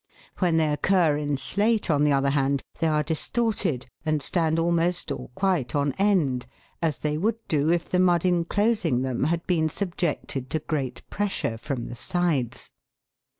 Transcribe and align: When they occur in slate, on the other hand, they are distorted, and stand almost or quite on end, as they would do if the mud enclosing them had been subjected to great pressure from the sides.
When 0.39 0.57
they 0.57 0.67
occur 0.69 1.15
in 1.15 1.37
slate, 1.37 1.91
on 1.91 2.03
the 2.03 2.11
other 2.11 2.31
hand, 2.31 2.63
they 2.79 2.87
are 2.87 3.03
distorted, 3.03 3.85
and 4.03 4.19
stand 4.23 4.57
almost 4.57 5.11
or 5.11 5.29
quite 5.35 5.75
on 5.75 5.91
end, 5.99 6.47
as 6.81 6.97
they 6.97 7.19
would 7.19 7.37
do 7.47 7.69
if 7.69 7.87
the 7.87 7.99
mud 7.99 8.25
enclosing 8.25 9.03
them 9.03 9.25
had 9.25 9.45
been 9.45 9.69
subjected 9.69 10.49
to 10.49 10.57
great 10.59 11.07
pressure 11.11 11.55
from 11.55 11.85
the 11.85 11.95
sides. 11.95 12.71